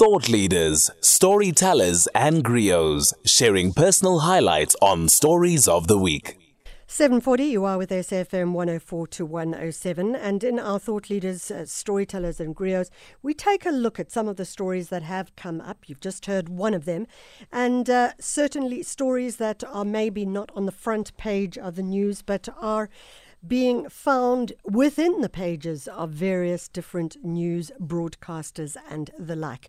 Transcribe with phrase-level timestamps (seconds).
[0.00, 6.38] Thought leaders, storytellers, and griots sharing personal highlights on Stories of the Week.
[6.86, 10.16] 740, you are with SFM 104 to 107.
[10.16, 12.88] And in our thought leaders, uh, storytellers, and griots,
[13.22, 15.86] we take a look at some of the stories that have come up.
[15.86, 17.06] You've just heard one of them.
[17.52, 22.22] And uh, certainly stories that are maybe not on the front page of the news,
[22.22, 22.88] but are
[23.46, 29.68] being found within the pages of various different news broadcasters and the like.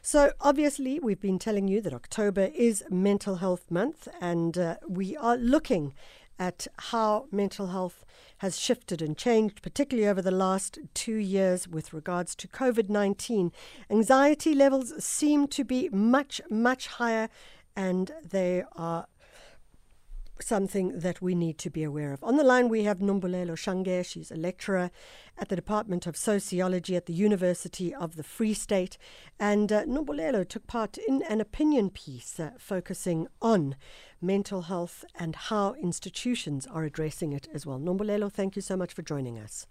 [0.00, 5.16] So, obviously, we've been telling you that October is Mental Health Month, and uh, we
[5.16, 5.94] are looking
[6.38, 8.04] at how mental health
[8.38, 13.52] has shifted and changed, particularly over the last two years with regards to COVID 19.
[13.88, 17.28] Anxiety levels seem to be much, much higher,
[17.76, 19.06] and they are
[20.42, 22.22] something that we need to be aware of.
[22.22, 24.04] On the line, we have Nombulelo Shange.
[24.04, 24.90] She's a lecturer
[25.38, 28.98] at the Department of Sociology at the University of the Free State.
[29.40, 33.76] And uh, Nombulelo took part in an opinion piece uh, focusing on
[34.20, 37.78] mental health and how institutions are addressing it as well.
[37.78, 39.66] Nombulelo, thank you so much for joining us.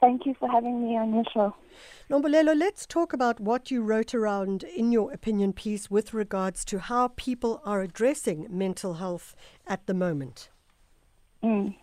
[0.00, 1.54] Thank you for having me on your show.
[2.08, 6.78] Nombulelo, let's talk about what you wrote around in your opinion piece with regards to
[6.78, 9.34] how people are addressing mental health
[9.66, 10.50] at the moment.
[11.42, 11.74] Mm.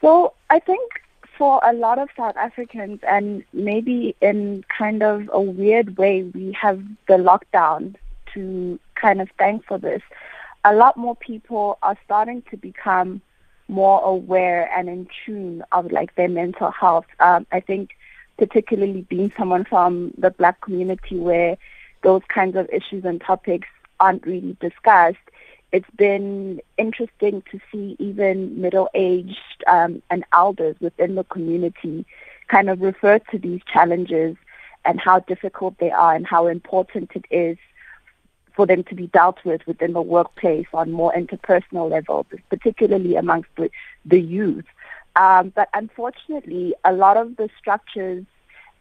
[0.00, 0.90] So I think
[1.38, 6.52] for a lot of South Africans, and maybe in kind of a weird way, we
[6.60, 7.94] have the lockdown
[8.34, 10.02] to kind of thank for this.
[10.64, 13.22] A lot more people are starting to become
[13.70, 17.06] more aware and in tune of like their mental health.
[17.20, 17.90] Um, I think
[18.36, 21.56] particularly being someone from the black community where
[22.02, 23.68] those kinds of issues and topics
[24.00, 25.18] aren't really discussed,
[25.72, 32.04] it's been interesting to see even middle-aged um, and elders within the community
[32.48, 34.36] kind of refer to these challenges
[34.84, 37.56] and how difficult they are and how important it is
[38.54, 43.50] for them to be dealt with within the workplace on more interpersonal levels, particularly amongst
[43.56, 43.70] the,
[44.04, 44.64] the youth.
[45.16, 48.24] Um, but unfortunately, a lot of the structures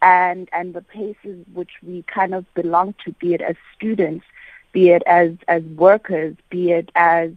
[0.02, 4.26] and and the places which we kind of belong to, be it as students,
[4.72, 7.32] be it as as workers, be it as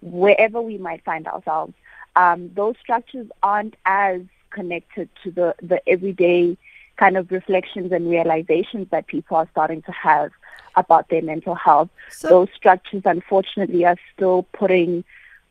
[0.00, 1.72] wherever we might find ourselves,
[2.16, 4.20] um, those structures aren't as
[4.50, 6.56] connected to the the everyday
[6.96, 10.30] kind of reflections and realizations that people are starting to have
[10.76, 11.88] about their mental health.
[12.10, 15.04] So, Those structures, unfortunately, are still putting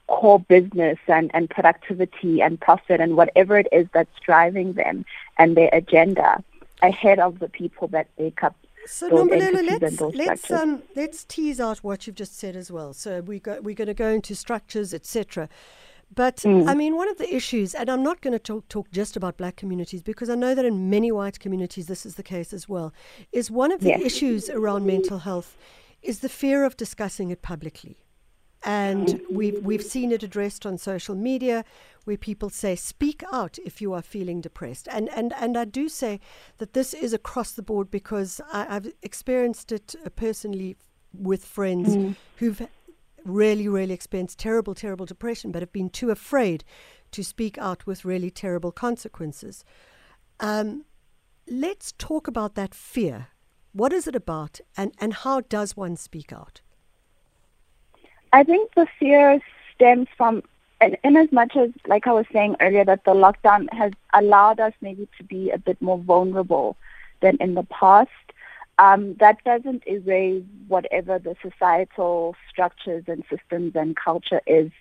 [0.08, 5.06] core business and, and productivity and profit and whatever it is that's driving them
[5.38, 6.44] and their agenda
[6.82, 11.78] ahead of the people that make up so Nombulelo, let's let's um, let's tease out
[11.80, 12.92] what you've just said as well.
[12.92, 15.48] So we go, we're going to go into structures, etc.
[16.14, 16.68] But mm.
[16.68, 19.38] I mean, one of the issues, and I'm not going to talk, talk just about
[19.38, 22.68] black communities because I know that in many white communities this is the case as
[22.70, 22.94] well,
[23.32, 24.02] is one of the yes.
[24.02, 25.58] issues around mental health
[26.02, 27.98] is the fear of discussing it publicly.
[28.66, 31.66] And we've, we've seen it addressed on social media
[32.06, 34.88] where people say, speak out if you are feeling depressed.
[34.90, 36.22] And, and, and I do say
[36.60, 40.78] that this is across the board because I, have experienced it personally
[41.14, 42.16] with friends mm.
[42.38, 42.62] who've
[43.26, 46.64] really, really experienced terrible, terrible depression, but have been too afraid
[47.12, 49.64] to speak out with really terrible consequences.
[50.40, 50.86] Um,
[51.48, 53.28] let's talk about that fear.
[53.72, 56.62] What is it about, and, and how does one speak out?
[58.32, 59.40] I think the fear
[59.74, 60.44] stems from,
[60.82, 64.60] in, in as much as, like I was saying earlier, that the lockdown has allowed
[64.60, 66.78] us maybe to be a bit more vulnerable
[67.22, 68.10] than in the past.
[68.80, 74.72] Um, that doesn't erase whatever the societal structures and systems and culture is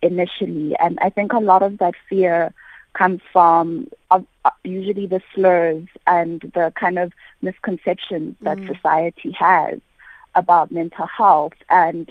[0.00, 0.74] initially.
[0.76, 2.54] And I think a lot of that fear
[2.94, 4.20] comes from uh,
[4.62, 7.12] usually the slurs and the kind of
[7.42, 8.74] misconceptions that mm.
[8.74, 9.80] society has
[10.34, 12.10] about mental health and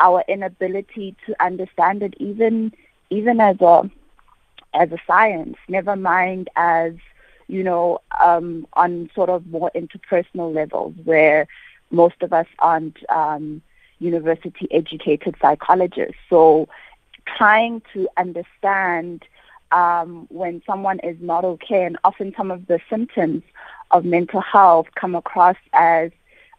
[0.00, 2.72] our inability to understand it even
[3.10, 3.88] even as a
[4.74, 6.94] as a science, never mind as
[7.48, 11.46] you know, um, on sort of more interpersonal levels where
[11.90, 13.62] most of us aren't um,
[13.98, 16.16] university educated psychologists.
[16.28, 16.68] So
[17.26, 19.24] trying to understand
[19.72, 23.42] um, when someone is not okay, and often some of the symptoms
[23.90, 26.10] of mental health come across as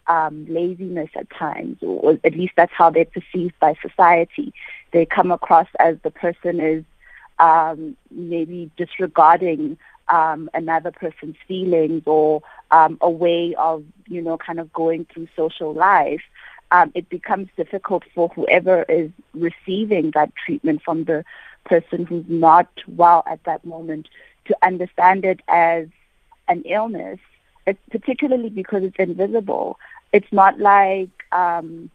[0.07, 4.53] um, laziness at times, or at least that's how they're perceived by society.
[4.91, 6.83] They come across as the person is
[7.39, 9.77] um, maybe disregarding
[10.09, 12.41] um, another person's feelings or
[12.71, 16.21] um, a way of, you know, kind of going through social life,
[16.71, 21.23] um, it becomes difficult for whoever is receiving that treatment from the
[21.65, 24.07] person who's not well at that moment
[24.45, 25.87] to understand it as
[26.47, 27.19] an illness
[27.67, 29.79] it's particularly because it's invisible.
[30.13, 31.89] It's not like um,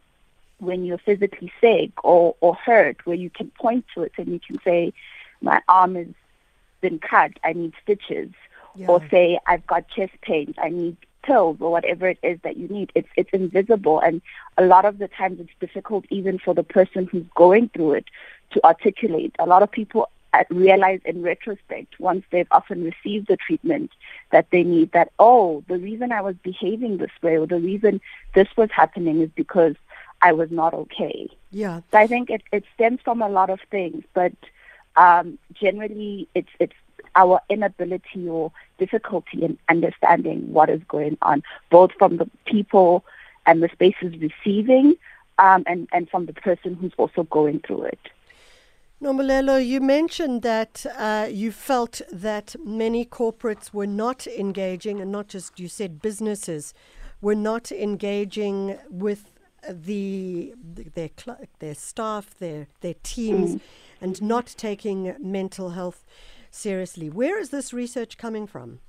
[0.59, 4.39] when you're physically sick or, or hurt, where you can point to it and you
[4.39, 4.93] can say,
[5.41, 6.07] my arm has
[6.81, 8.31] been cut, I need stitches.
[8.73, 8.87] Yeah.
[8.87, 12.67] Or say, I've got chest pains, I need pills or whatever it is that you
[12.67, 12.91] need.
[12.95, 14.21] It's it's invisible and
[14.57, 18.05] a lot of the times it's difficult even for the person who's going through it
[18.51, 19.35] to articulate.
[19.39, 23.91] A lot of people uh, realize in retrospect, once they've often received the treatment
[24.31, 27.99] that they need, that, oh, the reason I was behaving this way or the reason
[28.33, 29.75] this was happening is because
[30.21, 31.29] I was not okay.
[31.51, 31.81] Yeah.
[31.91, 34.33] So I think it, it stems from a lot of things, but
[34.95, 36.73] um, generally it's, it's
[37.15, 43.03] our inability or difficulty in understanding what is going on, both from the people
[43.45, 44.95] and the spaces receiving
[45.39, 47.99] um, and, and from the person who's also going through it.
[49.01, 55.27] Nombulelo, you mentioned that uh, you felt that many corporates were not engaging, and not
[55.27, 56.75] just you said businesses
[57.19, 59.25] were not engaging with
[59.69, 61.09] the their
[61.59, 63.61] their staff, their their teams, mm.
[64.01, 66.03] and not taking mental health
[66.49, 67.09] seriously.
[67.09, 68.79] Where is this research coming from?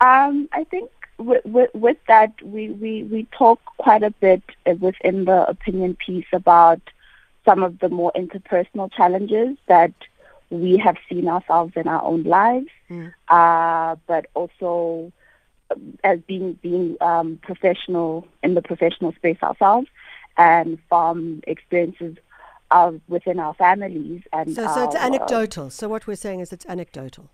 [0.00, 4.42] Um, I think with, with, with that, we, we, we talk quite a bit
[4.80, 6.80] within the opinion piece about
[7.44, 9.92] some of the more interpersonal challenges that
[10.50, 13.12] we have seen ourselves in our own lives, mm.
[13.28, 15.12] uh, but also
[16.04, 19.88] as being being um, professional in the professional space ourselves,
[20.36, 22.16] and from experiences
[22.70, 24.22] of within our families.
[24.32, 25.70] And so, so it's anecdotal.
[25.70, 27.30] So what we're saying is it's anecdotal.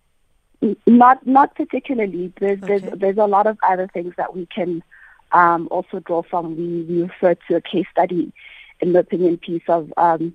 [0.87, 2.33] Not not particularly.
[2.41, 2.79] There's okay.
[2.79, 4.83] there's, there's a lot of other things that we can
[5.33, 6.57] um, also draw from.
[6.57, 8.33] We, we refer to a case study
[8.81, 10.35] in the opinion piece of um,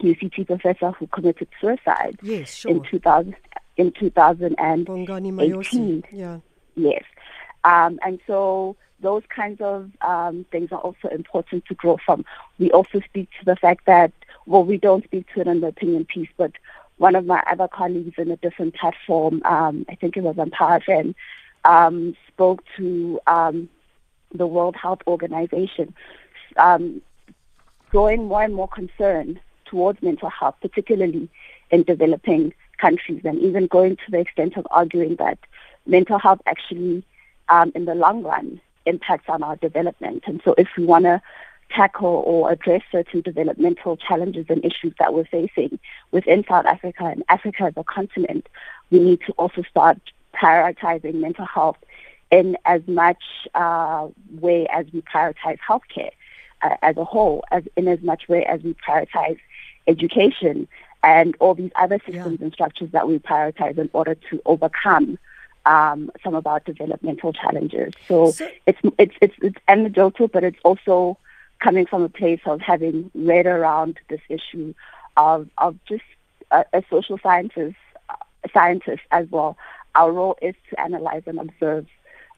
[0.00, 2.70] UCT professor who committed suicide yes, sure.
[2.70, 3.34] in 2000
[3.76, 6.04] in 2018.
[6.12, 6.38] Yeah.
[6.76, 7.02] Yes.
[7.64, 12.24] Um, and so those kinds of um, things are also important to grow from.
[12.58, 14.12] We also speak to the fact that,
[14.46, 16.52] well, we don't speak to it in the opinion piece, but
[16.96, 20.50] one of my other colleagues in a different platform, um, I think it was on
[20.50, 21.14] PowerFM,
[21.64, 23.68] um, spoke to um,
[24.32, 25.94] the World Health Organization
[26.56, 27.02] um,
[27.90, 31.28] growing more and more concern towards mental health, particularly
[31.70, 35.38] in developing countries, and even going to the extent of arguing that
[35.86, 37.04] mental health actually,
[37.48, 40.24] um, in the long run, impacts on our development.
[40.26, 41.20] And so, if we want to
[41.70, 45.78] tackle or address certain developmental challenges and issues that we're facing
[46.12, 48.48] within South Africa and Africa as a continent,
[48.90, 49.98] we need to also start
[50.34, 51.78] prioritizing mental health
[52.30, 53.22] in as much
[53.54, 54.08] uh,
[54.40, 56.10] way as we prioritize healthcare
[56.62, 59.38] uh, as a whole, as in as much way as we prioritize
[59.86, 60.66] education
[61.02, 62.44] and all these other systems yeah.
[62.44, 65.18] and structures that we prioritize in order to overcome
[65.66, 67.92] um, some of our developmental challenges.
[68.08, 71.18] So, so, it's it's it's it's anecdotal, but it's also
[71.60, 74.74] coming from a place of having read around this issue
[75.16, 76.04] of of just
[76.50, 77.76] a, a social scientist
[78.52, 79.56] scientist as well.
[79.94, 81.86] Our role is to analyze and observe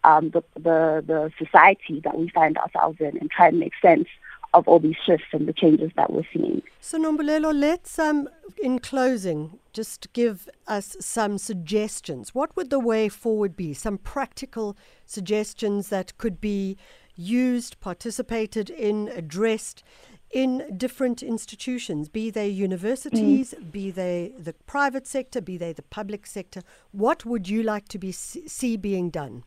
[0.04, 4.08] um, the, the, the society that we find ourselves in and try and make sense
[4.56, 6.62] of all these shifts and the changes that we're seeing.
[6.80, 8.28] So, Nombulelo, let's, um,
[8.62, 12.34] in closing, just give us some suggestions.
[12.34, 13.74] What would the way forward be?
[13.74, 16.76] Some practical suggestions that could be
[17.14, 19.82] used, participated in, addressed
[20.30, 23.70] in different institutions, be they universities, mm.
[23.70, 26.62] be they the private sector, be they the public sector.
[26.92, 29.44] What would you like to be see being done?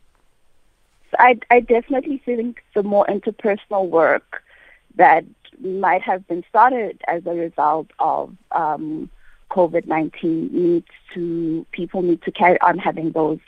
[1.18, 4.42] I, I definitely think the more interpersonal work
[4.96, 5.24] that
[5.60, 9.10] might have been started as a result of um,
[9.50, 13.38] COVID-19 needs to, people need to carry on having those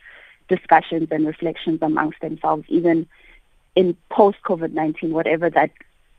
[0.49, 3.07] discussions and reflections amongst themselves, even
[3.75, 5.71] in post-COVID-19, whatever that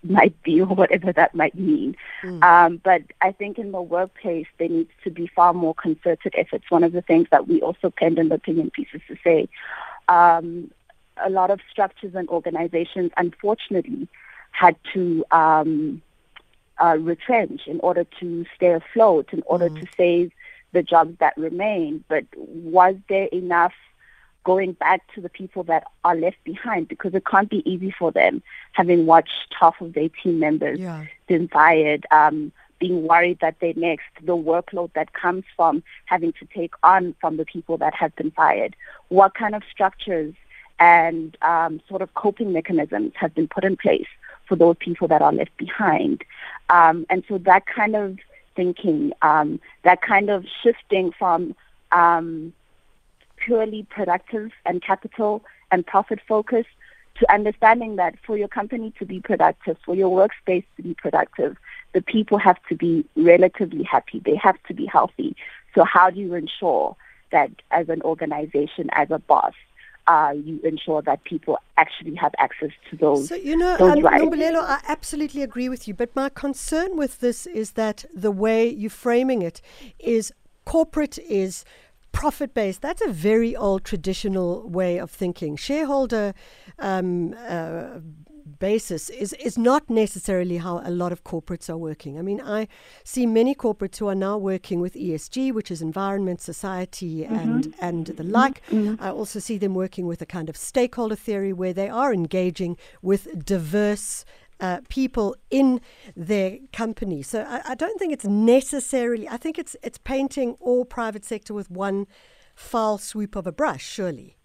[0.03, 1.95] might be or whatever that might mean.
[2.23, 2.43] Mm.
[2.43, 6.65] Um, but I think in the workplace, there needs to be far more concerted efforts.
[6.69, 9.47] One of the things that we also penned in the opinion pieces to say,
[10.07, 10.71] um,
[11.23, 14.07] a lot of structures and organizations, unfortunately,
[14.53, 16.01] had to um,
[16.81, 19.81] uh, retrench in order to stay afloat, in order mm.
[19.81, 20.31] to save
[20.71, 22.03] the jobs that remain.
[22.07, 23.73] But was there enough
[24.43, 26.87] going back to the people that are left behind?
[26.87, 28.41] Because it can't be easy for them,
[28.71, 31.05] having watched half of their team members yeah.
[31.27, 32.05] been fired.
[32.11, 37.15] Um, being worried that they're next, the workload that comes from having to take on
[37.21, 38.75] from the people that have been fired.
[39.07, 40.33] What kind of structures
[40.79, 44.07] and um, sort of coping mechanisms have been put in place
[44.47, 46.23] for those people that are left behind.
[46.69, 48.17] Um, and so that kind of
[48.55, 51.55] thinking, um, that kind of shifting from
[51.91, 52.53] um,
[53.37, 56.65] purely productive and capital and profit focus
[57.19, 61.57] to understanding that for your company to be productive, for your workspace to be productive,
[61.93, 64.19] the people have to be relatively happy.
[64.19, 65.35] They have to be healthy.
[65.75, 66.95] So how do you ensure
[67.31, 69.53] that as an organization, as a boss,
[70.07, 73.29] uh, you ensure that people actually have access to those.
[73.29, 74.01] So, you know, um.
[74.01, 75.93] Nombulelo, I absolutely agree with you.
[75.93, 79.61] But my concern with this is that the way you're framing it
[79.99, 80.31] is
[80.65, 81.63] corporate is
[82.11, 82.81] profit based.
[82.81, 85.55] That's a very old traditional way of thinking.
[85.55, 86.33] Shareholder
[86.79, 87.99] um, uh,
[88.59, 92.17] basis is, is not necessarily how a lot of corporates are working.
[92.17, 92.67] I mean, I
[93.03, 97.35] see many corporates who are now working with ESG, which is environment, society, mm-hmm.
[97.35, 98.65] and, and the like.
[98.67, 99.03] Mm-hmm.
[99.03, 102.77] I also see them working with a kind of stakeholder theory where they are engaging
[103.01, 104.25] with diverse
[104.59, 105.81] uh, people in
[106.15, 107.21] their company.
[107.21, 109.27] So I, I, don't think it's necessarily.
[109.27, 112.07] I think it's it's painting all private sector with one
[112.55, 113.83] foul swoop of a brush.
[113.83, 114.37] Surely.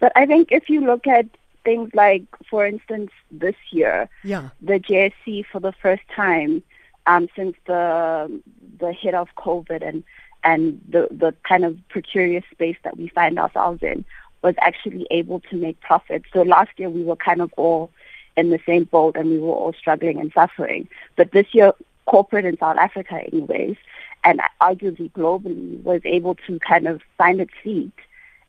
[0.00, 1.26] But I think if you look at
[1.64, 4.50] things like, for instance, this year, yeah.
[4.60, 6.62] the JSE for the first time
[7.06, 8.40] um, since the
[8.78, 10.04] the hit of COVID and
[10.42, 14.04] and the the kind of precarious space that we find ourselves in
[14.42, 16.26] was actually able to make profits.
[16.32, 17.90] So last year we were kind of all
[18.36, 20.88] in the same boat and we were all struggling and suffering.
[21.16, 21.72] But this year,
[22.06, 23.76] corporate in South Africa, anyways,
[24.22, 27.92] and arguably globally, was able to kind of find its feet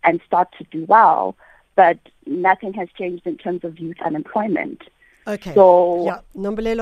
[0.04, 1.36] and start to do well
[1.76, 4.82] but nothing has changed in terms of youth unemployment.
[5.28, 5.54] Okay.
[5.54, 6.20] So yeah,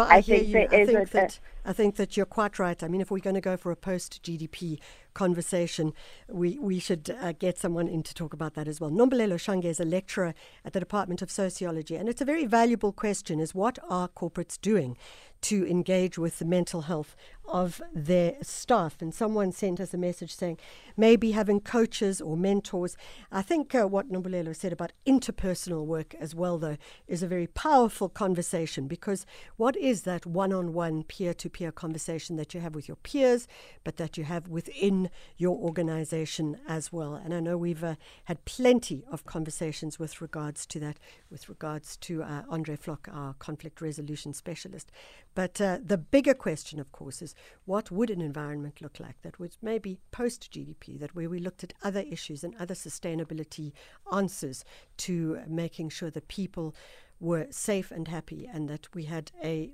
[0.03, 0.59] I, I hear you.
[0.59, 2.81] I think that I think that you're quite right.
[2.83, 4.79] I mean, if we're going to go for a post GDP
[5.13, 5.93] conversation,
[6.27, 8.89] we we should uh, get someone in to talk about that as well.
[8.89, 10.33] Nombulelo Shange is a lecturer
[10.65, 14.59] at the Department of Sociology, and it's a very valuable question: is what are corporates
[14.59, 14.97] doing
[15.43, 19.01] to engage with the mental health of their staff.
[19.01, 20.57] And someone sent us a message saying
[20.95, 22.95] maybe having coaches or mentors.
[23.29, 26.77] I think uh, what Nombulelo said about interpersonal work as well, though,
[27.07, 29.25] is a very powerful conversation because
[29.57, 32.97] what is that one on one, peer to peer conversation that you have with your
[32.97, 33.47] peers,
[33.83, 37.13] but that you have within your organization as well?
[37.15, 37.95] And I know we've uh,
[38.25, 40.97] had plenty of conversations with regards to that,
[41.29, 44.91] with regards to uh, Andre Flock, our conflict resolution specialist.
[45.35, 49.39] But uh, the bigger question, of course, is what would an environment look like that
[49.39, 53.73] was maybe post GDP, that where we looked at other issues and other sustainability
[54.13, 54.65] answers
[54.97, 56.75] to making sure that people
[57.19, 59.71] were safe and happy and that we had a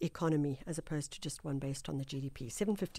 [0.00, 2.50] economy as opposed to just one based on the GDP.
[2.50, 2.90] 753.